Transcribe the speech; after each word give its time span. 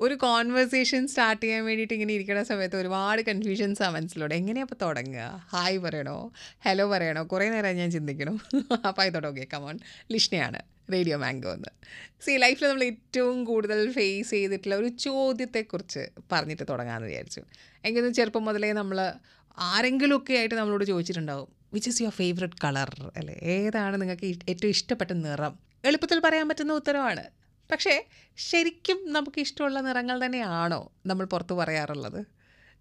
ഒരു 0.00 0.14
conversation 0.14 1.06
start 1.06 1.42
ചെയ്യാൻ 1.42 1.64
വേണ്ടിയിട്ട് 1.64 1.94
ഇങ്ങനെ 1.94 2.14
ഇരിക്കുന്ന 2.14 2.42
സമയത്ത് 2.42 2.76
ഒരുപാട് 2.76 3.22
കൺഫ്യൂഷൻസ് 3.22 3.82
ആ 3.82 3.90
മനസ്സിലൂടെ 3.90 4.34
എങ്ങനെയാണ് 4.34 4.66
അപ്പോൾ 4.68 4.84
തുടങ്ങുക? 4.84 5.44
ഹായ് 5.50 5.78
പറയണോ? 5.78 6.32
ഹലോ 6.64 6.90
പറയണോ? 6.90 7.22
കുറേ 7.24 7.50
നേരം 7.50 7.76
ഞാൻ 7.76 7.90
ചിന്തിക്കണം. 7.90 8.36
അപ്പോൾ 8.88 9.02
ആയിത്തോട്ടെ 9.02 9.28
ഓക്കെ 9.28 9.46
കമോൺ 9.54 9.78
ലിഷ്ണയാണ് 10.12 10.60
റേഡിയോ 10.92 11.18
മാംഗോ 11.18 11.52
എന്ന്. 11.52 11.70
സി 12.20 12.30
ലൈഫിൽ 12.30 12.68
നമ്മൾ 12.68 12.84
ഏറ്റവും 12.84 13.44
കൂടുതൽ 13.44 13.92
ഫേസ് 13.92 14.30
ചെയ്തിട്ടുള്ള 14.30 14.74
ഒരു 14.74 14.88
ചോദ്യത്തെക്കുറിച്ച് 14.88 16.08
പറഞ്ഞിട്ട് 16.32 16.62
തുടങ്ങാമെന്ന് 16.68 17.08
വിചാരിച്ചു. 17.08 17.42
എങ്കിലും 17.84 18.14
ചെറുപ്പം 18.14 18.44
മുതലേ 18.44 18.72
നമ്മൾ 18.72 19.00
ആരെങ്കിലുമൊക്കെ 19.58 20.34
ആയിട്ട് 20.34 20.54
നമ്മളോട് 20.54 20.84
ചോദിച്ചിട്ടുണ്ടാവും 20.84 21.48
which 21.72 21.88
is 21.88 22.02
your 22.02 22.12
favourite 22.12 22.60
colour 22.64 23.12
അല്ലേ? 23.16 23.34
ഏതാണ് 23.34 24.00
നിങ്ങൾക്ക് 24.00 24.26
ഏറ്റവും 24.48 24.70
ഇഷ്ടപ്പെട്ട 24.70 25.12
നിറം? 25.12 25.54
എളുപ്പത്തിൽ 25.84 26.20
പറയാൻ 26.20 26.48
പറ്റുന്ന 26.48 26.72
ഉത്തരവാണ്. 26.72 27.24
പക്ഷേ 27.70 27.94
ശരിക്കും 28.38 29.04
നമുക്ക് 29.06 29.40
ഇഷ്ടമുള്ള 29.40 29.80
നിറങ്ങൾ 29.80 30.24
തന്നെയാണോ 30.24 30.92
നമ്മൾ 31.06 31.26
പുറത്ത് 31.26 31.52
പറയാറുള്ളത്? 31.54 32.20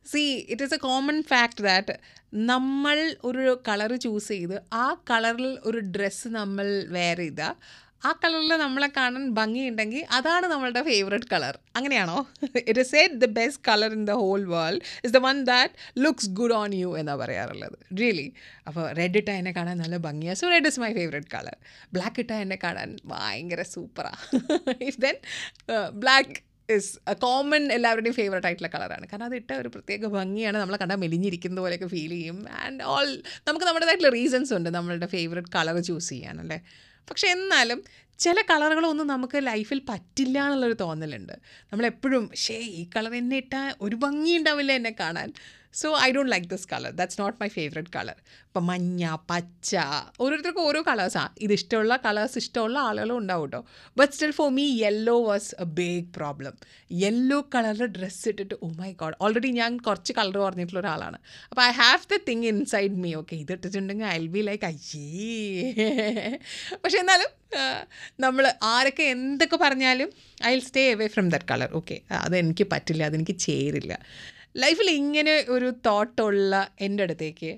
See 0.06 0.22
it 0.50 0.64
is 0.64 0.74
a 0.74 0.78
common 0.78 1.24
fact 1.24 1.62
that 1.62 1.96
നമ്മൾ 2.34 2.98
ഒരു 3.24 3.62
കളർ 3.68 3.96
ചൂസ് 3.96 4.28
ചെയ്ത് 4.28 4.64
ആ 4.74 4.94
കളറിൽ 5.10 5.60
ഒരു 5.64 5.78
ഡ്രസ്സ് 5.78 6.28
നമ്മൾ 6.28 6.86
വെയർ 6.88 7.18
ചെയ്താൽ 7.18 7.56
ആ 8.04 8.10
കളറിൽ 8.24 8.52
നമ്മളെ 8.64 8.90
കാണാൻ 8.98 9.24
ഭംഗിയുണ്ടെങ്കിൽ 9.38 10.02
അതാണ് 10.18 10.46
നമ്മളുടെ 10.52 10.82
ഫേവറേറ്റ് 10.90 11.30
കളർ. 11.34 11.56
അങ്ങനെയാണോ? 11.78 12.18
It 12.70 12.80
is 12.84 12.96
at 13.04 13.18
the 13.24 13.28
best 13.40 13.62
colour 13.70 13.92
in 13.98 14.04
the 14.10 14.16
whole 14.24 14.42
world 14.56 14.82
is 15.06 15.14
the 15.18 15.22
one 15.28 15.38
that 15.52 15.74
looks 16.06 16.30
good 16.40 16.56
on 16.62 16.74
you 16.82 16.90
എന്നാണ് 17.00 17.22
പറയാറുള്ളത്. 17.24 17.78
റിയലി 18.02 18.28
അപ്പോൾ 18.68 18.84
റെഡ് 19.00 19.20
ഇട്ടാൽ 19.22 19.38
എന്നെ 19.42 19.54
കാണാൻ 19.60 19.78
നല്ല 19.84 19.98
ഭംഗിയാണ് 20.08 20.40
so 20.42 20.50
red 20.56 20.70
is 20.72 20.82
my 20.86 20.92
favourite 21.00 21.32
colour 21.36 21.58
black 21.98 22.20
ഇട്ടാൽ 22.26 22.42
എന്നെ 22.48 22.60
കാണാൻ 22.66 22.92
ഭയങ്കര 23.14 23.62
സൂപ്പറാണ് 23.76 24.20
if 24.90 25.00
then 25.06 25.18
black 26.04 26.36
is 26.70 26.90
common 27.26 27.64
എല്ലാവരുടെയും 27.76 28.16
ഫേവറേറ്റ് 28.18 28.48
ആയിട്ടുള്ള 28.48 28.70
കളറാണ് 28.74 29.06
കാരണം 29.12 29.28
അതിട്ട 29.30 29.52
ഒരു 29.62 29.70
പ്രത്യേക 29.76 30.08
ഭംഗിയാണ്. 30.16 30.58
നമ്മളെ 30.62 30.80
കണ്ടാൽ 30.82 31.00
മെലിഞ്ഞിരിക്കുന്ന 31.04 31.62
പോലെയൊക്കെ 31.66 31.88
ഫീൽ 31.94 32.12
ചെയ്യും. 32.16 32.40
ആൻഡ് 32.64 32.84
ഓൾ 32.94 33.08
നമുക്ക് 33.48 33.66
നമ്മുടേതായിട്ടുള്ള 33.68 34.12
റീസൺസ് 34.18 34.54
ഉണ്ട് 34.58 34.70
നമ്മളുടെ 34.78 35.10
ഫേവറേറ്റ് 35.16 35.52
കളർ 35.56 35.78
ചൂസ് 35.90 36.10
ചെയ്യാനല്ലേ 36.10 36.60
പക്ഷെ 37.10 37.28
എന്നാലും 37.28 37.80
ചില 38.20 38.38
കളറുകളൊന്നും 38.42 39.08
നമുക്ക് 39.08 39.38
ലൈഫിൽ 39.48 39.82
പറ്റില്ല 39.90 40.38
എന്നുള്ളൊരു 40.46 40.78
തോന്നലുണ്ട്. 40.82 41.36
നമ്മളെപ്പോഴും 41.72 42.26
ഷേ 42.46 42.58
ഈ 42.82 42.84
കളർ 42.96 43.16
എന്നെ 43.16 43.38
ഇട്ടാൽ 43.38 43.70
ഒരു 43.82 43.96
ഭംഗിയുണ്ടാവില്ല 43.96 44.72
എന്നെ 44.72 44.96
കാണാൻ. 45.00 45.32
So 45.80 45.88
I 46.04 46.12
don't 46.12 46.32
like 46.32 46.48
this 46.52 46.68
colour 46.68 46.92
that's 47.00 47.22
not 47.22 47.38
my 47.42 47.48
favourite 47.56 47.92
colour 47.96 48.18
ഇപ്പം 48.46 48.68
മഞ്ഞ 48.68 49.10
പച്ച 49.32 49.76
ഓരോരുത്തർക്കും 50.22 50.62
ഓരോ 50.62 50.80
കളേഴ്സാണ് 50.88 51.30
ഇത് 51.46 51.54
ഇഷ്ടമുള്ള 51.54 51.96
കളേഴ്സ് 52.06 52.38
ഇഷ്ടമുള്ള 52.38 52.78
ആളുകളും 52.80 53.18
ഉണ്ടാവും 53.18 53.44
കേട്ടോ 53.46 53.60
but 54.00 54.14
still 54.14 54.32
for 54.32 54.50
me 54.50 54.66
yellow 54.84 55.16
was 55.24 55.50
a 55.62 55.68
big 55.80 56.08
problem 56.18 56.56
yellow 57.04 57.40
കളറിൽ 57.56 57.86
ഡ്രസ്സ് 57.98 58.26
ഇട്ടിട്ട് 58.30 58.56
ഓ 58.64 58.70
മൈ 58.82 58.92
ഗോഡ് 59.02 59.18
ഓൾറെഡി 59.22 59.52
ഞാൻ 59.60 59.78
കുറച്ച് 59.78 60.14
കളർ 60.14 60.38
പറഞ്ഞിട്ടുള്ള 60.38 60.80
ഒരാളാണ്. 60.80 61.20
അപ്പോൾ 61.52 61.64
I 61.68 61.72
have 61.82 62.02
the 62.14 62.20
thing 62.30 62.48
inside 62.54 62.98
me 63.04 63.14
okay 63.22 63.36
ഇത് 63.36 63.54
ഇട്ടിട്ടുണ്ടെങ്കിൽ 63.58 64.06
ഐ 64.06 64.18
ബി 64.38 64.44
ലൈക്ക് 64.50 64.66
അയ്യേ. 64.66 65.06
പക്ഷേ 66.84 66.98
എന്നാലും 66.98 67.32
നമ്മൾ 68.20 68.46
ആരൊക്കെ 68.64 69.04
എന്തൊക്കെ 69.10 69.58
പറഞ്ഞാലും 69.58 70.10
I 70.46 70.52
will 70.54 70.62
stay 70.62 70.94
away 70.94 71.08
from 71.08 71.30
that 71.30 71.46
colour 71.46 71.70
okay 71.74 71.98
അതെനിക്ക് 72.22 72.68
പറ്റില്ല 72.72 73.04
അതെനിക്ക് 73.04 73.38
ചേരില്ല. 73.40 73.94
ലൈഫിൽ 74.56 74.90
ഇങ്ങനെ 74.92 75.46
ഒരു 75.50 75.74
തോട്ടുള്ള 75.86 76.54
എന്റെ 76.80 77.04
അടുത്തേക്ക് 77.04 77.52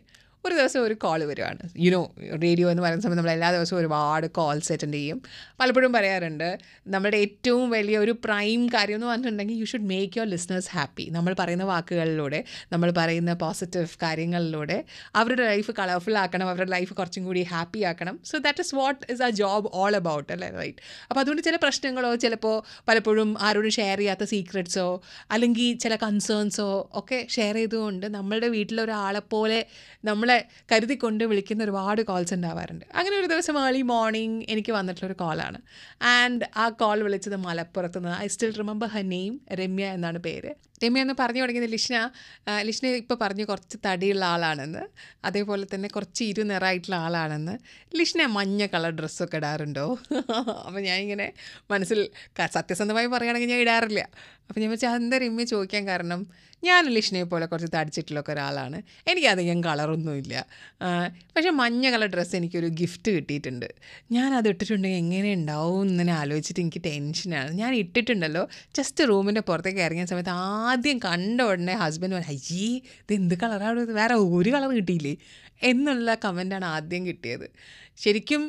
ഒരു 0.46 0.56
ദിവസം 0.56 0.84
ഒരു 0.84 0.94
കോൾ 0.94 1.24
വരുവാണ്. 1.24 1.70
യുനോ 1.78 2.12
റേഡിയോ 2.44 2.72
എന്ന് 2.72 2.84
പറയുന്ന 2.84 3.02
സമയത്ത് 3.02 3.18
നമ്മൾ 3.18 3.32
എല്ലാ 3.32 3.52
ദിവസവും 3.52 3.80
ഒരുപാട് 3.80 4.28
കോൾസ് 4.28 4.72
അറ്റൻഡ് 4.72 4.94
ചെയ്യും. 4.94 5.22
പലപ്പോഴും 5.60 5.94
പറയാറുണ്ട് 5.94 6.60
നമ്മുടെ 6.88 7.18
ഏറ്റവും 7.18 7.70
വലിയ 7.70 7.98
ഒരു 7.98 8.12
പ്രൈം 8.12 8.68
കാര്യം 8.68 8.96
എന്ന് 8.96 9.08
പറഞ്ഞിട്ടുണ്ടെങ്കിൽ 9.08 9.56
you 9.56 9.66
should 9.66 9.84
make 9.84 10.18
your 10.18 10.30
listeners 10.30 10.70
happy 10.72 11.06
നമ്മൾ 11.12 11.36
പറയുന്ന 11.40 11.64
വാക്കുകളിലൂടെ 11.64 12.44
നമ്മൾ 12.72 12.92
പറയുന്ന 12.92 13.34
പോസിറ്റീവ് 13.34 13.86
കാര്യങ്ങളിലൂടെ 14.04 14.84
അവരുടെ 15.16 15.46
ലൈഫ് 15.46 15.72
കളർഫുൾ 15.72 16.18
ആക്കണം 16.18 16.50
അവരുടെ 16.50 16.72
ലൈഫ് 16.72 16.94
കുറച്ചും 16.94 17.26
കൂടി 17.26 17.44
ഹാപ്പി 17.44 17.84
ആക്കണം. 17.84 18.20
So 18.26 18.38
that 18.38 18.62
is 18.62 18.76
what 18.76 19.12
is 19.12 19.24
a 19.24 19.30
job 19.30 19.70
all 19.74 19.96
about 19.96 20.34
അല്ലേ? 20.34 20.50
റൈറ്റ് 20.50 20.78
അപ്പോൾ 21.10 21.20
അതുകൊണ്ട് 21.20 21.44
ചില 21.44 21.56
പ്രശ്നങ്ങളോ 21.56 22.16
ചിലപ്പോൾ 22.16 22.64
പലപ്പോഴും 22.88 23.36
ആരോടും 23.42 23.72
ഷെയർ 23.72 23.98
ചെയ്യാത്ത 23.98 24.24
സീക്രട്സോ 24.24 25.02
അല്ലെങ്കിൽ 25.32 25.78
ചില 25.78 25.96
കൺസേൺസോ 25.96 26.90
ഒക്കെ 26.94 27.28
ഷെയർ 27.30 27.56
ചെയ്തുകൊണ്ട് 27.56 28.06
നമ്മളുടെ 28.06 28.48
വീട്ടിലൊരാളെ 28.48 29.20
പോലെ 29.20 29.66
നമ്മളെ 30.30 30.42
കരുതിക്കൊണ്ട് 30.72 31.24
വിളിക്കുന്ന 31.30 31.62
ഒരുപാട് 31.64 32.02
കോൾസ് 32.10 32.34
ഉണ്ടാവാറുണ്ട്. 32.34 32.84
അങ്ങനെ 32.98 33.16
ഒരു 33.20 33.28
ദിവസം 33.32 33.56
ഏർലി 33.66 33.82
മോർണിംഗ് 33.92 34.38
എനിക്ക് 34.54 34.72
വന്നിട്ടുള്ളൊരു 34.72 35.16
കോളാണ് 35.22 35.60
ആൻഡ് 36.12 36.46
ആ 36.64 36.66
കോൾ 36.82 36.98
വിളിച്ചത് 37.08 37.38
മലപ്പുറത്ത് 37.46 38.00
നിന്ന് 38.00 38.18
I 38.26 38.28
still 38.34 38.52
remember 38.62 38.90
her 38.96 39.06
name 39.14 39.34
Ramya 39.60 39.86
എന്നാണ് 39.98 40.20
പേര്. 40.28 40.52
രമ്യ 40.84 41.02
എന്ന് 41.02 41.14
പറഞ്ഞു 41.20 41.42
തുടങ്ങിയത് 41.42 41.70
ലിഷ്ന 41.70 41.96
ആ, 42.48 42.62
ലിഷ്ന 42.62 42.88
ഇപ്പോൾ 42.96 43.18
പറഞ്ഞു 43.22 43.46
കുറച്ച് 43.46 43.78
തടിയുള്ള 43.86 44.26
ആളാണെന്ന് 44.26 44.84
അതേപോലെ 45.26 45.68
തന്നെ 45.74 45.90
കുറച്ച് 45.90 46.24
ഇരുനിറായിട്ടുള്ള 46.24 46.96
ആളാണെന്ന്. 47.06 47.56
ലിഷ്ന 47.96 48.26
മഞ്ഞ 48.30 48.66
കളർ 48.66 48.92
ഡ്രസ്സൊക്കെ 48.92 49.38
ഇടാറുണ്ടോ? 49.38 49.86
അപ്പോൾ 50.68 50.82
ഞാനിങ്ങനെ 50.82 51.28
മനസ്സിൽ 51.72 52.00
സത്യസന്ധമായി 52.52 53.08
പറയുകയാണെങ്കിൽ 53.08 53.50
ഞാൻ 53.50 53.60
ഇടാറില്ല. 53.60 54.02
അപ്പോൾ 54.50 54.62
ഞാൻ 54.62 54.70
വെച്ചാൽ 54.70 54.96
എന്താ 54.96 55.18
രമ്യ 55.18 55.44
ചോദിക്കാൻ 55.46 55.88
കാരണം? 55.88 56.22
ഞാൻ 56.64 56.86
ലിഷ്ണയെ 56.90 57.24
പോലെ 57.24 57.46
കുറച്ച് 57.46 57.72
തടിച്ചിട്ടുള്ളൊക്കെ 57.76 58.32
ഒരാളാണ്. 58.32 58.78
എനിക്കധികം 59.08 59.64
കളറൊന്നുമില്ല 59.64 60.34
പക്ഷേ 61.36 61.50
മഞ്ഞ 61.60 61.92
കളർ 61.92 62.08
ഡ്രസ്സ് 62.08 62.36
എനിക്കൊരു 62.36 62.68
ഗിഫ്റ്റ് 62.80 63.12
കിട്ടിയിട്ടുണ്ട്. 63.12 63.68
ഞാൻ 64.12 64.34
അത് 64.36 64.50
ഇട്ടിട്ടുണ്ടെങ്കിൽ 64.50 64.98
എങ്ങനെ 64.98 65.34
ഉണ്ടാവും 65.34 65.88
എന്നെ 66.02 66.14
ആലോചിച്ചിട്ട് 66.14 66.62
എനിക്ക് 66.62 66.82
ടെൻഷനാണ് 66.86 67.52
ഞാൻ 67.52 67.76
ഇട്ടിട്ടുണ്ടല്ലോ. 67.76 68.44
ജസ്റ്റ് 68.76 69.10
റൂമിന്റെ 69.10 69.42
പുറത്തേക്ക് 69.42 69.80
ഇറങ്ങിയ 69.80 70.06
സമയത്ത് 70.06 70.34
ആദ്യം 70.70 70.98
കണ്ട 71.00 71.42
ഉടനെ 71.42 71.76
ഹസ്ബൻഡ് 71.76 72.16
പറഞ്ഞു 72.16 72.34
അയ്യേ 72.36 72.70
ഇത് 73.02 73.14
എന്ത് 73.14 73.36
കളറാണ് 73.44 73.80
വേറെ 74.00 74.16
ഒരു 74.38 74.50
കളർ 74.50 74.70
കിട്ടിയില്ലേ? 74.80 75.14
എന്നുള്ള 75.62 76.10
കമന്റാണ് 76.26 76.66
ആദ്യം 76.76 77.04
കിട്ടിയത്. 77.08 77.48
ശരിക്കും 78.04 78.44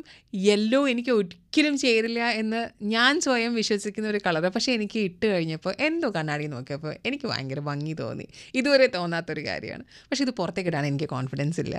യെല്ലോ 0.47 0.81
എനിക്ക് 0.91 1.11
ഒരിക്കലും 1.19 1.75
ചേരില്ല 1.77 2.19
എന്ന് 2.41 2.59
ഞാൻ 2.95 3.13
സ്വയം 3.25 3.51
വിശ്വസിക്കുന്ന 3.59 4.07
ഒരു 4.09 4.19
കളർ 4.27 4.45
പക്ഷേ 4.55 4.71
എനിക്ക് 4.77 4.99
ഇട്ട് 5.07 5.25
കഴിഞ്ഞപ്പോൾ 5.25 5.73
എന്തോ 5.87 6.09
കണ്ണാടി 6.17 6.45
നോക്കിയപ്പോൾ 6.53 6.93
എനിക്ക് 7.05 7.27
ഭയങ്കര 7.31 7.59
ഭംഗി 7.69 7.93
തോന്നി. 7.93 8.27
ഇതുവരെ 8.59 8.87
തോന്നാത്തൊരു 8.97 9.43
കാര്യമാണ്. 9.49 9.83
പക്ഷേ 10.09 10.23
ഇത് 10.27 10.33
പുറത്തേക്ക് 10.39 10.71
ഇടാൻ 10.73 10.85
എനിക്ക് 10.91 11.09
കോൺഫിഡൻസ് 11.15 11.59
ഇല്ല. 11.65 11.75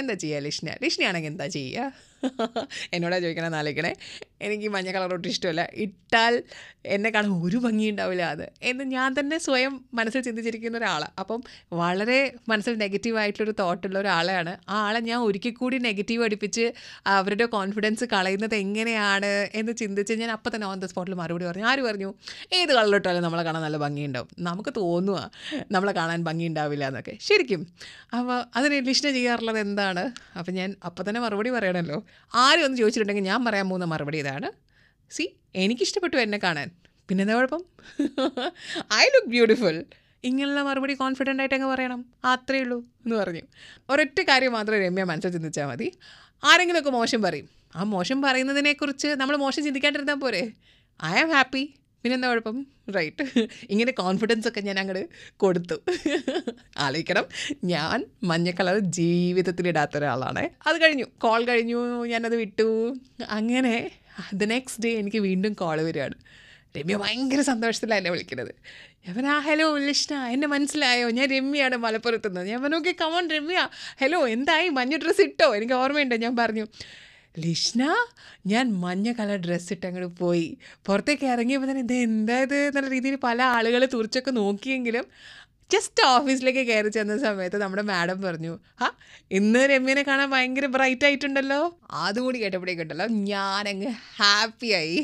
എന്താ 0.00 0.14
ചെയ്യുക 0.14 0.42
ലിഷ്ണ 0.44 0.68
ലിഷ്ണയാണെങ്കിൽ 0.82 1.30
എന്താ 1.30 1.46
ചെയ്യുക 1.54 1.92
എന്നോടാ 2.94 3.16
ചോദിക്കണമെന്ന് 3.22 3.58
ആലോചിക്കണേ 3.60 3.90
എനിക്ക് 4.46 4.68
മഞ്ഞ 4.74 4.90
കളർ 4.94 5.10
ഒട്ടും 5.16 5.30
ഇഷ്ടമല്ല. 5.32 5.62
ഇട്ടാൽ 5.84 6.34
എന്നെ 6.94 7.08
കാണാൻ 7.14 7.32
ഒരു 7.46 7.58
ഭംഗി 7.64 7.86
ഉണ്ടാവില്ല 7.92 8.24
അത്. 8.34 8.44
എന്ന് 8.70 8.84
ഞാൻ 8.94 9.08
തന്നെ 9.18 9.36
സ്വയം 9.46 9.72
മനസ്സിൽ 9.98 10.20
ചിന്തിച്ചിരിക്കുന്ന 10.26 10.78
ഒരാളാണ് 10.80 11.12
അപ്പം 11.22 11.40
വളരെ 11.80 12.20
മനസ്സിൽ 12.48 12.74
നെഗറ്റീവായിട്ടുള്ളൊരു 12.84 13.54
തോട്ടുള്ള 13.62 13.96
ഒരാളാണ് 13.98 14.52
ആ 14.68 14.78
ആളെ 14.88 15.00
ഞാൻ 15.10 15.20
ഒരിക്കൽ 15.28 15.54
കൂടി 15.60 15.78
നെഗറ്റീവ് 15.88 16.24
അടിപ്പിച്ച് 16.28 16.66
അവരുടെ 17.16 17.44
കോൺഫിഡൻസ് 17.44 18.04
കളയുന്നത് 18.04 18.54
എങ്ങനെയാണ് 18.54 19.30
എന്ന് 19.54 19.72
ചിന്തിച്ച് 19.72 20.14
ഞാൻ 20.14 20.30
അപ്പം 20.30 20.52
തന്നെ 20.54 20.66
ഓൺ 20.66 20.80
ദ 20.80 20.86
സ്പോട്ടിൽ 20.86 21.14
മറുപടി 21.14 21.44
പറഞ്ഞു. 21.44 21.66
ആര് 21.66 21.82
പറഞ്ഞു? 21.82 22.14
ഏത് 22.52 22.72
കളറിട്ടാലും 22.72 23.22
നമ്മളെ 23.22 23.42
കാണാൻ 23.42 23.62
നല്ല 23.62 23.76
ഭംഗിയുണ്ടാവും. 23.76 24.28
നമുക്ക് 24.38 24.70
തോന്നുക 24.76 25.30
നമ്മളെ 25.70 25.92
കാണാൻ 25.92 26.24
ഭംഗി 26.24 26.46
ഉണ്ടാവില്ല 26.46 26.86
എന്നൊക്കെ. 26.86 27.18
ശരിക്കും. 27.20 27.66
അപ്പോൾ 28.18 28.44
അതിന് 28.56 28.86
ലിഷ്ണ 28.86 29.10
ചെയ്യാറുള്ളത് 29.10 29.58
എന്താണ്? 29.58 30.12
അപ്പം 30.38 30.54
ഞാൻ 30.54 30.76
അപ്പം 30.84 31.08
തന്നെ 31.08 31.20
മറുപടി 31.20 31.50
പറയണമല്ലോ 31.50 32.04
ആരും 32.34 32.64
ഒന്ന് 32.64 32.76
ചോദിച്ചിട്ടുണ്ടെങ്കിൽ 32.76 33.22
ഞാൻ 33.22 33.44
പറയാൻ 33.44 33.68
പോകുന്ന 33.68 33.84
മറുപടി 33.84 34.18
ഇതാണ്. 34.18 34.52
സി 35.10 35.36
എനിക്കിഷ്ടപ്പെട്ടു 35.54 36.16
എന്നെ 36.16 36.38
കാണാൻ. 36.38 36.70
പിന്നെന്താ 37.08 37.34
കുഴപ്പം? 37.34 37.64
ഐ 38.94 39.04
ലുക്ക് 39.04 39.26
ബ്യൂട്ടിഫുൾ 39.26 39.84
ഇങ്ങനെയുള്ള 40.24 40.62
മറുപടി 40.62 40.94
കോൺഫിഡന്റ് 40.94 41.42
ആയിട്ട് 41.42 41.54
അങ്ങ് 41.54 41.68
പറയണം. 41.68 42.04
അത്രയേ 42.24 42.62
ഉള്ളൂ 42.62 42.78
എന്ന് 42.78 43.16
പറഞ്ഞു. 43.16 43.40
ഒരൊറ്റ 43.90 44.20
കാര്യം 44.20 44.52
മാത്രമേ 44.52 44.86
രമ്യ 44.86 45.04
മനസ്സിൽ 45.04 45.28
ചിന്തിച്ചാൽ 45.28 45.66
മതി. 45.66 45.92
ആരെങ്കിലുമൊക്കെ 46.44 46.90
മോശം 46.90 47.22
പറയും. 47.22 47.48
ആ 47.76 47.82
മോശം 47.82 48.22
പറയുന്നതിനെക്കുറിച്ച് 48.22 49.08
നമ്മൾ 49.08 49.36
മോശം 49.36 49.64
ചിന്തിക്കാണ്ടിരുന്നാൽ 49.64 50.14
പോരെ. 50.14 50.52
ഐ 51.04 51.20
ആം 51.20 51.30
ഹാപ്പി 51.30 51.74
പിന്നെന്താ 52.02 52.28
കുഴപ്പം? 52.28 52.66
റൈറ്റ് 52.96 53.48
ഇങ്ങനെ 53.70 53.92
കോൺഫിഡൻസ് 53.92 54.48
ഒക്കെ 54.48 54.60
ഞാൻ 54.60 54.78
അങ്ങോട്ട് 54.78 55.08
കൊടുത്തു. 55.36 55.74
ആലോചിക്കണം. 56.78 57.24
ഞാൻ 57.64 58.06
മഞ്ഞ 58.22 58.50
കളർ 58.50 58.78
ജീവിതത്തിൽ 58.78 59.68
ഇടാത്ത 59.68 59.96
ഒരാളാണ്. 59.96 60.48
അത് 60.66 60.82
കഴിഞ്ഞു. 60.82 61.04
കോൾ 61.18 61.44
കഴിഞ്ഞു. 61.44 62.06
ഞാനത് 62.06 62.36
വിട്ടു. 62.36 62.96
അങ്ങനെ 63.28 63.90
ദ 64.34 64.44
നെക്സ്റ്റ് 64.44 64.82
ഡേ 64.84 64.94
എനിക്ക് 64.94 65.16
വീണ്ടും 65.16 65.52
കോൾ 65.52 65.82
വരികയാണ്. 65.82 66.14
രമ്യ 66.76 66.96
ഭയങ്കര 66.96 67.40
സന്തോഷത്തിലാണ് 67.40 68.00
എന്നെ 68.00 68.10
വിളിക്കുന്നത്. 68.10 68.54
ഞാൻ 69.08 69.26
ആ 69.26 69.38
ഹലോ 69.38 69.74
ഉല്ലിഷ്ണ 69.74 70.14
എന്നെ 70.26 70.48
മനസ്സിലായോ? 70.48 71.10
ഞാൻ 71.10 71.28
രമ്യയാണ് 71.28 71.76
മലപ്പുറത്ത് 71.76 72.28
നിന്ന് 72.28 72.50
ഞാൻ 72.50 72.74
ഓക്കെ 72.74 72.94
കമോൺ 73.00 73.30
രമ്യ. 73.30 73.68
ഹലോ 74.00 74.28
എന്തായി? 74.28 74.68
മഞ്ഞ 74.68 74.96
ഡ്രസ്സ് 74.96 75.20
ഇട്ടോ? 75.20 75.56
എനിക്ക് 75.56 75.72
ഓർമ്മയുണ്ട്. 75.72 76.14
ഞാൻ 76.22 76.36
പറഞ്ഞു 76.36 76.66
ലിഷ്ണ 77.38 77.82
ഞാൻ 78.46 78.72
മഞ്ഞ 78.72 79.12
കളർ 79.12 79.36
ഡ്രസ്സ് 79.36 79.72
ഇട്ട് 79.72 79.86
അങ്ങോട്ട് 79.86 80.16
പോയി. 80.16 80.58
പുറത്തേക്ക് 80.86 81.26
ഇറങ്ങിയപ്പോൾ 81.26 81.70
തന്നെ 81.70 81.82
ഇത് 81.82 81.92
എന്താ 81.92 82.38
ഇത്? 82.40 82.56
എന്നുള്ള 82.56 82.88
രീതിയിൽ 82.88 83.16
പല 83.16 83.42
ആളുകൾ 83.42 83.84
തുറിച്ചൊക്കെ 83.84 84.30
നോക്കിയെങ്കിലും 84.30 85.06
ജസ്റ്റ് 85.72 86.02
ഓഫീസിലേക്ക് 86.14 86.62
കയറി 86.68 86.88
ചെന്ന 86.88 87.14
സമയത്ത് 87.18 87.58
നമ്മുടെ 87.62 87.82
മാഡം 87.90 88.18
പറഞ്ഞു 88.22 88.52
ആ 88.84 88.86
ഇന്ന് 89.30 89.60
രമ്യനെ 89.70 90.02
കാണാൻ 90.02 90.28
ഭയങ്കര 90.30 90.66
ബ്രൈറ്റ് 90.66 91.04
ആയിട്ടുണ്ടല്ലോ. 91.06 91.58
അതുകൂടി 92.06 92.38
കേട്ടപ്പോഴേക്കുണ്ടല്ലോ 92.42 93.06
ഞാനങ്ങ് 93.30 93.90
ഹാപ്പിയായി 94.18 94.98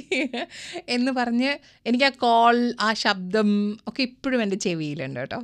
എന്ന് 0.89 1.13
പറഞ്ഞ് 1.19 1.51
എനിക്ക് 1.87 2.05
ആ 2.05 2.13
കോൾ 2.25 2.57
ആ 2.81 2.89
ശബ്ദം 3.05 3.51
ഒക്കെ 3.89 4.03
ഇപ്പോഴും 4.03 4.43
എന്റെ 4.43 4.57
ചെവിയിലുണ്ട് 4.57 5.21
കേട്ടോ. 5.21 5.39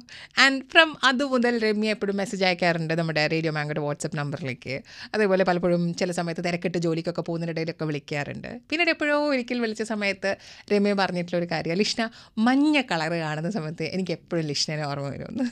ആൻഡ് 0.44 0.65
ഫ്രം 0.73 0.91
അത് 1.05 1.25
മുതൽ 1.32 1.55
രമ്യ 1.67 1.94
എപ്പോഴും 1.97 2.17
മെസ്സേജ് 2.23 2.44
അയക്കാറുണ്ട് 2.44 2.94
നമ്മുടെ 2.94 3.25
റേഡിയോ 3.35 3.53
മാങ്കയുടെ 3.53 3.85
വാട്സപ്പ് 3.87 4.19
നമ്പറിലേക്ക് 4.19 4.76
അതേപോലെ 5.15 5.44
പലപ്പോഴും 5.44 5.85
ചില 6.03 6.11
സമയത്ത് 6.21 6.44
തിരക്കിട്ട് 6.49 6.79
ജോലിക്കൊക്കെ 6.79 7.23
പോകുന്നതിനിടയിലൊക്കെ 7.23 7.85
വിളിക്കാറുണ്ട്. 7.85 8.50
പിന്നീട് 8.71 8.93
എപ്പോഴോ 8.94 9.19
ഒരിക്കൽ 9.32 9.61
വിളിച്ച 9.61 9.82
സമയത്ത് 9.93 10.32
രമ്യ 10.73 10.94
പറഞ്ഞിട്ടുള്ള 11.03 11.41
ഒരു 11.43 11.50
കാര്യം 11.53 11.79
ലിഷ്ണ 11.82 12.03
മഞ്ഞ 12.38 12.76
കളർ 12.93 13.12
കാണുന്ന 13.25 13.50
സമയത്ത് 13.50 13.85
എനിക്ക് 13.94 14.12
എപ്പോഴും 14.19 14.47
ലിഷ്ണനെ 14.53 14.87
ഓർമ്മ 14.87 15.11
വരുമെന്ന് 15.14 15.46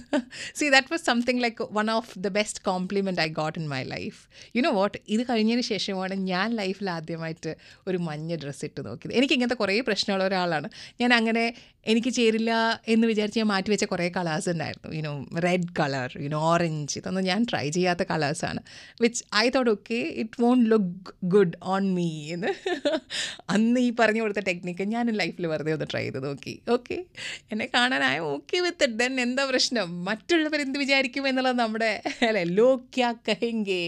see 0.61 0.69
that 0.75 0.93
was 0.93 1.05
something 1.11 1.43
like 1.45 1.69
one 1.79 1.91
of 1.97 2.13
the 2.27 2.31
best 2.39 2.63
compliment 2.71 3.23
I 3.27 3.29
got 3.41 3.57
in 3.63 3.67
my 3.75 3.83
life 3.95 4.19
you 4.57 4.63
know 4.69 4.73
what 4.81 4.99
ഇത് 5.17 5.23
കഴിഞ്ഞതിന് 5.31 5.67
ശേഷമാണ് 5.73 6.15
ഞാൻ 6.31 6.49
ലൈഫിൽ 6.61 6.91
ആദ്യമായിട്ട് 6.97 7.53
ഒരു 7.89 8.01
മഞ്ഞ 8.09 8.37
ഡ്രസ്സ് 8.45 8.65
ഇട്ട് 8.69 8.81
നോക്കിയത്. 8.87 9.15
എനിക്ക് 9.19 9.35
ഇങ്ങനത്തെ 9.39 9.59
കുറേ 9.63 9.81
പ്രശ്നമുള്ള 9.91 10.25
ഒരാളാണ്. 10.31 10.69
ഞാൻ 11.01 11.11
അങ്ങനെ 11.21 11.45
എനിക്ക് 11.87 12.11
ചേരില്ല 12.17 12.51
എന്ന് 12.93 13.07
വിചാരിച്ച് 13.11 13.39
ഞാൻ 13.41 13.49
മാറ്റിവെച്ച 13.53 13.85
കുറേ 13.93 14.07
കളേഴ്സ് 14.17 14.49
ഉണ്ടായിരുന്നു. 14.53 14.91
You know 14.99 15.13
red 15.47 15.71
colour 15.79 16.11
you know 16.25 16.39
orange 16.51 16.95
ഇതൊന്നും 17.01 17.25
ഞാൻ 17.31 17.41
ട്രൈ 17.51 17.65
ചെയ്യാത്ത 17.77 18.03
കളേഴ്സാണ് 18.11 18.61
which 19.05 19.23
I 19.43 19.45
thought 19.57 19.71
okay 19.75 19.99
it 20.23 20.43
won't 20.43 20.67
look 20.73 21.15
good 21.35 21.57
on 21.75 21.85
me 21.97 22.09
എന്ന്. 22.37 22.53
അന്ന് 23.55 23.81
ഈ 23.87 23.91
പറഞ്ഞു 24.01 24.23
കൊടുത്ത 24.25 24.43
ടെക്നിക്ക് 24.51 24.87
ഞാൻ 24.95 25.13
ലൈഫിൽ 25.23 25.47
വെറുതെ 25.53 25.73
ഒന്ന് 25.77 25.89
ട്രൈ 25.93 26.05
ചെയ്ത് 26.05 26.21
നോക്കി 26.27 26.55
ഓക്കെ 26.77 26.99
എന്നെ 27.53 27.67
കാണാനായ 27.75 28.19
ഓക്കെ 28.35 28.57
വിത്ത് 28.67 28.85
ഇറ്റ് 28.89 28.99
ദെൻ 29.03 29.15
എന്താ 29.27 29.43
പ്രശ്നം? 29.51 29.89
മറ്റുള്ളവർ 30.09 30.61
എന്ത് 30.67 30.79
വിചാരിക്കും 30.85 31.27
എന്നുള്ളത് 31.31 31.59
നമ്മുടെ 31.63 31.91
അല്ലെ 32.29 32.45
കഹെങ്കെ 33.29 33.83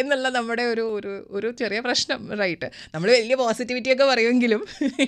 എന്നുള്ള 0.00 0.28
നമ്മുടെ 0.38 0.64
ഒരു 0.72 0.84
ഒരു 0.98 1.12
ഒരു 1.38 1.48
ചെറിയ 1.60 1.78
പ്രശ്നം 1.86 2.20
റൈറ്റ് 2.42 2.68
നമ്മൾ 2.94 3.08
വലിയ 3.16 3.36
പോസിറ്റിവിറ്റിയൊക്കെ 3.42 4.06
പറയുമെങ്കിലും 4.12 4.62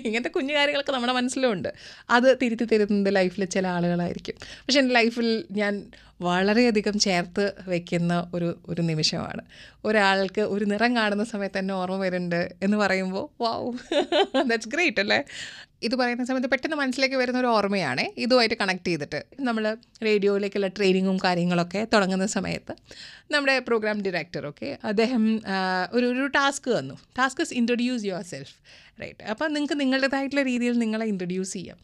ഇങ്ങനത്തെ 0.07 0.33
കുഞ്ഞു 0.37 0.55
കാര്യങ്ങളൊക്കെ 0.59 0.93
നമ്മുടെ 0.97 1.15
മനസ്സിലുണ്ട് 1.19 1.71
അത് 2.21 2.39
തിരുത്തി 2.43 2.65
തരുന്നത് 2.65 3.11
ലൈഫിൽ 3.17 3.45
ചില 3.55 3.67
ആളുകളായിരിക്കും. 3.77 4.37
പക്ഷെ 4.65 4.81
എന്റെ 4.81 4.95
ലൈഫിൽ 4.95 5.29
ഞാൻ 5.51 5.75
വളരെയധികം 6.23 6.99
ചേർത്ത് 6.99 7.45
വെക്കുന്ന 7.69 8.15
ഒരു 8.35 8.49
ഒരു 8.69 8.83
നിമിഷമാണ്. 8.83 9.43
ഒരാൾക്ക് 9.85 10.43
ഒരു 10.55 10.65
നിറം 10.65 10.97
കാണുന്ന 10.97 11.25
സമയത്ത് 11.25 11.59
തന്നെ 11.59 11.75
ഓർമ്മ 11.75 11.99
വരുന്നുണ്ട് 11.99 12.41
എന്ന് 12.63 12.77
പറയുമ്പോൾ 12.77 13.25
വാവ് 13.43 13.71
ദാറ്റ്സ് 14.51 14.69
ഗ്രേറ്റ് 14.69 15.01
അല്ലേ? 15.01 15.21
ഇത് 15.87 15.95
പറയുന്ന 16.01 16.25
സമയത്ത് 16.29 16.51
പെട്ടെന്ന് 16.53 16.79
മനസ്സിലേക്ക് 16.81 17.17
വരുന്ന 17.21 17.39
ഒരു 17.43 17.49
ഓർമ്മയാണ്. 17.57 18.05
ഇതുമായിട്ട് 18.25 18.57
കണക്ട് 18.63 18.87
ചെയ്തിട്ട് 18.91 19.21
നമ്മൾ 19.49 19.65
റേഡിയോയിലേക്കുള്ള 20.09 20.69
ട്രെയിനിങ്ങും 20.77 21.19
കാര്യങ്ങളൊക്കെ 21.25 21.83
തുടങ്ങുന്ന 21.95 22.27
സമയത്ത് 22.37 22.75
നമ്മുടെ 23.35 23.55
പ്രോഗ്രാം 23.69 23.99
ഡയറക്ടർ 24.07 24.45
ഓക്കെ 24.51 24.71
അദ്ദേഹം 24.91 25.25
ഒരു 25.97 26.07
ഒരു 26.13 26.27
ടാസ്ക് 26.39 26.69
തന്നു. 26.79 26.97
Task 27.19 27.43
is 27.47 27.55
introduce 27.61 28.07
yourself 28.33 28.55
right 29.03 29.25
അപ്പോൾ 29.35 29.49
നിങ്ങൾക്ക് 29.57 29.79
നിങ്ങളുടേതായിട്ടുള്ള 29.83 30.45
രീതിയിൽ 30.53 30.77
നിങ്ങളെ 30.85 31.07
ഇൻട്രൊഡ്യൂസ് 31.13 31.53
ചെയ്യാം. 31.59 31.79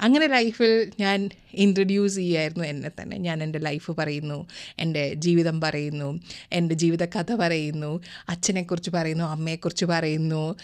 അങ്ങനെ 0.00 0.26
ലൈഫിൽ 0.26 0.92
ഞാൻ 1.00 1.30
ഇൻട്രൊഡ്യൂസ് 1.54 2.14
ചെയ്യായിരുന്നു 2.14 2.64
എന്നെ 2.64 2.90
തന്നെ. 3.02 3.16
ഞാൻ 3.16 3.42
എന്റെ 3.42 3.58
ലൈഫ് 3.58 3.90
പറയുന്നു 3.90 4.46
എന്റെ 4.78 5.14
ജീവിതം 5.14 5.60
പറയുന്നു 5.60 6.20
എന്റെ 6.52 6.74
ജീവിത 6.74 7.04
കഥ 7.04 7.34
പറയുന്നു 7.34 8.00
അച്ഛനെക്കുറിച്ച് 8.28 8.90
പറയുന്നു 8.90 9.24
അമ്മയെക്കുറിച്ച് 9.24 9.84
പറയുന്നു. 9.84 10.56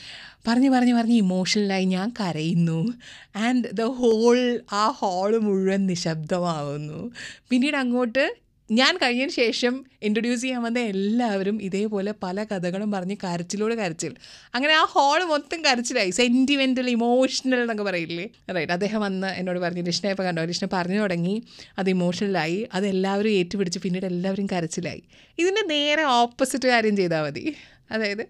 പറഞ്ഞ് 0.48 0.70
പറഞ്ഞ് 0.70 0.94
പറഞ്ഞ് 0.94 1.14
ഇമോഷണലായി 1.14 1.84
ഞാൻ 1.84 2.12
കരയുന്നു. 2.20 2.92
ആൻഡ് 3.36 3.64
ദ 3.72 3.82
ഹോൾ 3.82 4.60
ആ 4.72 4.88
ഹോൾ 4.88 5.38
മുഴുവൻ 5.38 5.87
നിശബ്ദമാവുന്നു. 5.87 7.10
പിന്നീട് 7.48 7.76
അങ്ങോട്ട് 7.76 8.44
ഞാൻ 8.70 8.96
കഴിഞ്ഞതിന് 8.96 9.31
ശേഷം 9.31 9.84
ഇൻട്രൊഡ്യൂസ് 10.02 10.43
ചെയ്യാൻ 10.43 10.62
വന്ന 10.62 10.78
എല്ലാവരും 10.78 11.62
ഇതേപോലെ 11.62 12.14
പല 12.22 12.44
കഥകളും 12.44 12.93
പറഞ്ഞ് 12.93 13.16
കരച്ചിലോട് 13.25 13.75
കരച്ചിൽ. 13.75 14.14
അങ്ങനെ 14.55 14.75
ആ 14.75 14.84
ഹോൾ 14.84 15.25
മൊത്തം 15.25 15.64
കരച്ചിലായി. 15.64 16.11
സെന്റിമെന്റൽ 16.11 16.90
ഇമോഷണൽ 16.90 17.61
എന്നൊക്കെ 17.61 17.84
പറയില്ലേ? 17.84 18.28
റൈറ്റ് 18.55 18.72
അദ്ദേഹം 18.72 19.00
വന്ന് 19.00 19.26
എന്നോട് 19.26 19.58
പറഞ്ഞു 19.58 19.82
ലിഷ്ണ 19.82 20.08
ഇപ്പോൾ 20.08 20.22
കണ്ടോ? 20.22 20.44
ലിഷ്ണ 20.44 20.69
പറഞ്ഞു 20.72 20.99
തുടങ്ങി. 20.99 21.43
അത് 21.78 21.90
ഇമോഷണലായി 21.90 22.69
അത് 22.75 22.87
എല്ലാവരും 22.87 23.31
ഏറ്റുപിടിച്ച് 23.31 23.78
പിന്നീട് 23.78 24.06
എല്ലാവരും 24.06 24.46
കരച്ചിലായി. 24.46 25.02
ഇതിന്റെ 25.38 25.61
നേരെ 25.61 26.02
ഓപ്പോസിറ്റ് 26.02 26.69
കാര്യം 26.69 26.96
ചെയ്താൽ 26.96 27.22
മതി. 27.22 27.55
അതായത് 27.90 28.26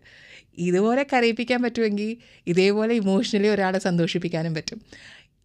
ഇതുപോലെ 0.58 1.06
കരയിപ്പിക്കാൻ 1.12 1.62
പറ്റുമെങ്കിൽ 1.62 2.16
ഇതേപോലെ 2.46 2.94
ഇമോഷണലി 2.94 3.48
ഒരാളെ 3.48 3.78
സന്തോഷിപ്പിക്കാനും 3.78 4.54
പറ്റും. 4.54 4.81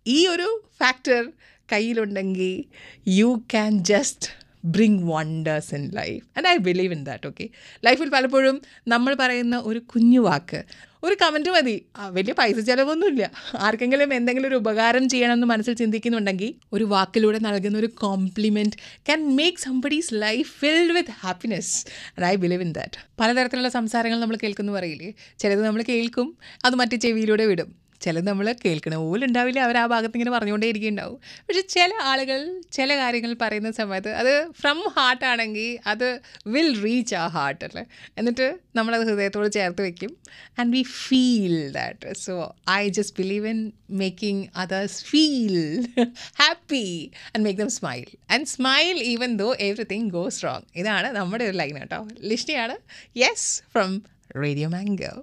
ഈ 0.07 0.27
ഒരു 0.27 0.63
ഫാക്ടർ 0.79 1.31
കയ്യിലുണ്ടെങ്കിൽ 1.71 2.63
you 3.07 3.43
can 3.51 3.83
just 3.83 4.48
bring 4.65 5.11
wonders 5.11 5.75
in 5.75 5.91
life 5.91 6.25
and 6.37 6.47
I 6.47 6.57
believe 6.57 6.93
in 6.93 7.03
that 7.03 7.27
okay 7.27 7.49
ലൈഫിൽ 7.85 8.09
പലപ്പോഴും 8.09 8.61
നമ്മൾ 8.87 9.15
പറയുന്ന 9.19 9.57
ഒരു 9.65 9.79
കുഞ്ഞു 9.79 10.19
വാക്ക് 10.19 10.63
ഒരു 11.03 11.15
കമന്റ് 11.21 11.49
മതി. 11.49 11.85
വലിയ 12.09 12.33
പൈസ 12.33 12.59
ചിലവൊന്നുമില്ല. 12.59 13.31
ആർക്കെങ്കിലും 13.55 14.13
എന്തെങ്കിലും 14.13 14.47
ഒരു 14.47 14.55
ഉപകാരം 14.55 15.09
ചെയ്യണമെന്ന് 15.09 15.47
മനസ്സിൽ 15.47 15.73
ചിന്തിക്കുന്നുണ്ടെങ്കിൽ 15.73 16.53
ഒരു 16.73 16.83
വാക്കിലൂടെ 16.83 17.39
നൽകുന്ന 17.39 17.77
ഒരു 17.77 17.87
compliment 17.87 18.75
can 19.05 19.35
make 19.35 19.57
somebody's 19.57 20.13
life 20.13 20.59
filled 20.59 20.95
with 20.95 21.09
happiness 21.09 21.85
and 22.17 22.25
I 22.25 22.35
believe 22.35 22.61
in 22.61 22.71
that 22.71 23.05
പലതരത്തിലുള്ള 23.19 23.69
സംസാരങ്ങൾ 23.69 24.19
നമ്മൾ 24.19 24.37
കേൾക്കുന്നു 24.43 24.73
പറയില്ലേ? 24.73 25.13
ചിലത് 25.39 25.65
നമ്മൾ 25.65 25.83
കേൾക്കും 25.89 26.37
അത് 26.65 26.75
മറ്റു 26.75 26.95
ചെവിയിലൂടെ 26.95 27.45
വിടും. 27.45 27.88
ചിലത് 28.01 28.27
നമ്മൾ 28.27 28.47
കേൾക്കണ 28.61 28.95
പോലും 29.01 29.25
ഉണ്ടാവില്ല 29.27 29.59
അവർ 29.59 29.77
ആ 29.77 29.85
ഭാഗത്ത് 29.87 30.15
ഇങ്ങനെ 30.17 30.31
പറഞ്ഞുകൊണ്ടേ 30.31 30.67
ഇരിക്കുന്നുണ്ടാവും 30.67 31.17
പക്ഷെ 31.47 31.61
ചില 31.73 31.91
ആളുകൾ 32.03 32.39
ചില 32.71 32.97
കാര്യങ്ങൾ 32.97 33.33
പറയുന്ന 33.41 33.71
സമയത്ത് 33.71 34.11
അത് 34.19 34.31
ഫ്രം 34.59 34.79
ഹാർട്ട് 34.95 35.25
ആണെങ്കിൽ 35.25 35.57
അത് 35.87 36.07
വിൽ 36.47 36.69
റീച്ച് 36.83 37.15
ആ 37.15 37.27
ഹാർട്ട് 37.27 37.63
അല്ലേ? 37.65 37.83
എന്നിട്ട് 38.17 38.47
നമ്മളത് 38.75 39.03
ഹൃദയത്തോട് 39.03 39.49
ചേർത്ത് 39.51 39.81
വെക്കും. 39.81 40.11
And 40.59 40.73
we 40.73 40.83
feel 40.99 41.55
that 41.71 42.13
so 42.19 42.35
I 42.71 42.89
just 42.89 43.17
believe 43.17 43.47
in 43.47 43.59
making 43.99 44.43
others 44.55 44.99
feel 45.05 45.57
happy 46.39 46.85
and 47.31 47.43
make 47.45 47.59
them 47.59 47.71
smile 47.71 48.05
and 48.31 48.45
smile 48.47 48.97
even 49.05 49.37
though 49.37 49.49
everything 49.61 50.09
goes 50.09 50.43
wrong 50.43 50.67
ഇതാണ് 50.75 51.11
നമ്മുടെ 51.17 51.45
ഒരു 51.45 51.57
ലൈൻ 51.57 51.75
കേട്ടോ. 51.79 52.01
ലിഷ്ണിയാണ് 52.23 52.77
യെസ് 53.17 53.49
ഫ്രം 53.71 53.91
റേഡിയോ 54.37 54.69
മാംഗോ 54.69 55.13